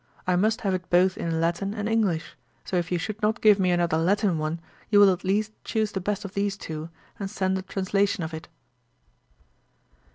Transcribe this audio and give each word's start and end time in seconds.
I 0.25 0.35
must 0.35 0.61
have 0.61 0.73
it 0.73 0.89
both 0.89 1.15
in 1.15 1.39
Latin 1.39 1.75
and 1.75 1.87
English; 1.87 2.35
so 2.65 2.75
if 2.75 2.91
you 2.91 2.97
should 2.97 3.21
not 3.21 3.39
give 3.39 3.59
me 3.59 3.69
another 3.69 3.99
Latin 3.99 4.39
one, 4.39 4.59
you 4.89 4.99
will 4.99 5.13
at 5.13 5.23
least 5.23 5.51
choose 5.63 5.91
the 5.91 6.01
best 6.01 6.25
of 6.25 6.33
these 6.33 6.57
two, 6.57 6.89
and 7.19 7.29
send 7.29 7.55
a 7.59 7.61
translation 7.61 8.23
of 8.23 8.33
it.' 8.33 8.47